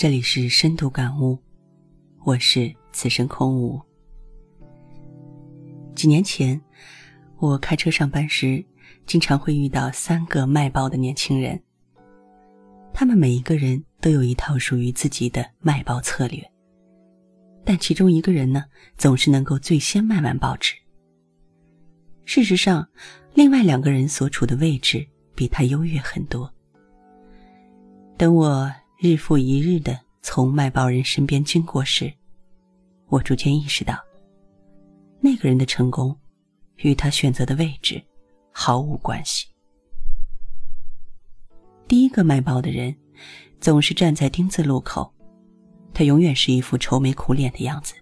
[0.00, 1.38] 这里是深度感悟，
[2.24, 3.78] 我是此生空无。
[5.94, 6.58] 几年前，
[7.36, 8.64] 我开车上班时，
[9.04, 11.62] 经常会遇到三个卖报的年轻人。
[12.94, 16.42] 他们每一个人都有一套属于自己的卖报策略，
[17.62, 18.64] 但其中一个人呢，
[18.96, 20.72] 总是能够最先卖完报纸。
[22.24, 22.88] 事实上，
[23.34, 26.50] 另外两个人所处的位置比他优越很多。
[28.16, 28.72] 等我
[29.02, 32.12] 日复一日的从卖报人身边经过时，
[33.06, 33.98] 我逐渐意识到，
[35.22, 36.14] 那个人的成功
[36.76, 38.02] 与他选择的位置
[38.52, 39.46] 毫无关系。
[41.88, 42.94] 第一个卖报的人
[43.58, 45.10] 总是站在丁字路口，
[45.94, 47.94] 他永远是一副愁眉苦脸的样子。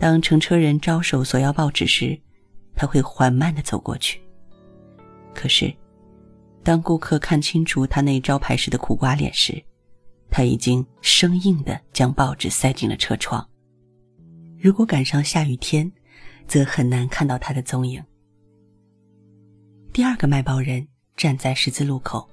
[0.00, 2.20] 当乘车人招手索要报纸时，
[2.74, 4.20] 他会缓慢的走过去。
[5.32, 5.72] 可是。
[6.64, 9.62] 当顾客看清楚他那招牌式的苦瓜脸时，
[10.30, 13.46] 他已经生硬的将报纸塞进了车窗。
[14.58, 15.92] 如果赶上下雨天，
[16.48, 18.02] 则很难看到他的踪影。
[19.92, 22.26] 第二个卖报人站在十字路口，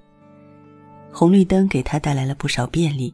[1.12, 3.14] 红绿灯给他带来了不少便利。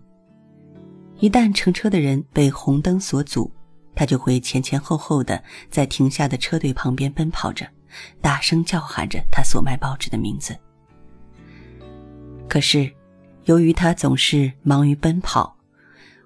[1.19, 3.51] 一旦乘车的人被红灯所阻，
[3.95, 7.67] 他就会前前后后的在停下的车队旁边奔跑着，
[8.21, 10.55] 大声叫喊着他所卖报纸的名字。
[12.47, 12.91] 可是，
[13.43, 15.55] 由于他总是忙于奔跑，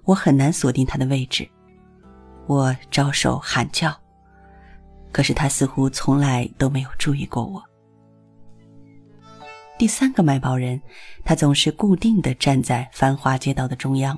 [0.04, 1.48] 我很难锁定他的位置。
[2.46, 3.94] 我招手喊叫，
[5.10, 7.62] 可是他似乎从来都没有注意过我。
[9.78, 10.80] 第三个卖报人，
[11.24, 14.16] 他总是固定的站在繁华街道的中央，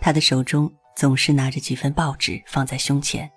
[0.00, 3.30] 他的手中总是拿着几份报纸放在胸前，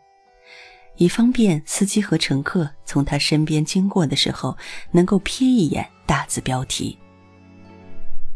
[0.95, 4.57] 以方便司机和乘客从他身边经过的时候
[4.91, 6.97] 能够瞥一眼大字标题。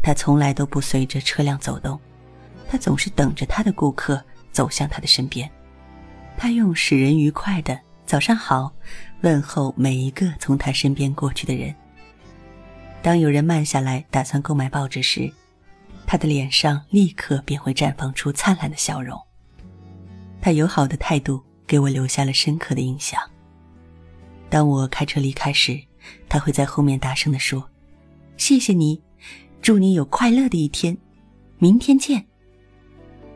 [0.02, 1.98] 他从来都不随着车辆走动，
[2.68, 5.50] 他总是等着他的顾客走向他的身边。
[6.36, 8.72] 他用使人愉快的“早上好”
[9.22, 11.74] 问候每一个从他身边过去的人。
[13.02, 15.30] 当有人慢下来打算购买报纸时，
[16.06, 19.20] 他的脸上立刻便会绽放出灿烂的笑容。
[20.40, 23.20] 他友好的态度给我留下了深刻的印象。
[24.48, 25.78] 当我开车离开时，
[26.28, 27.68] 他会在后面大声地说
[28.38, 29.02] ：“谢谢你。”
[29.60, 30.96] 祝你有快乐的一天，
[31.58, 32.24] 明天见。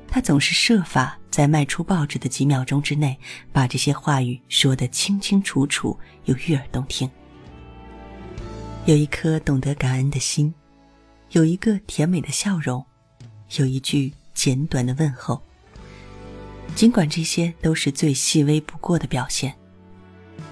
[0.08, 3.18] 他总是设法在卖出报纸的几秒钟之内，
[3.52, 7.10] 把这些话语说得清清楚楚又悦耳动听。
[8.84, 10.52] 有一颗懂得感恩的心，
[11.30, 12.84] 有一个甜美的笑容，
[13.56, 15.42] 有一句简短的问候。
[16.74, 19.54] 尽管这些都是最细微不过的表现，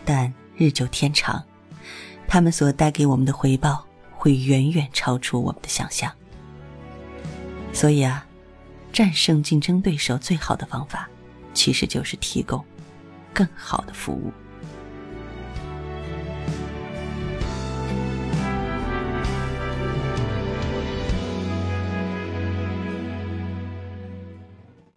[0.04, 1.42] 但日久天长，
[2.28, 3.86] 他们所带给我们的回报。
[4.20, 6.12] 会远远超出我们的想象，
[7.72, 8.26] 所以啊，
[8.92, 11.08] 战胜竞争对手最好的方法，
[11.54, 12.62] 其实就是提供
[13.32, 14.30] 更好的服务。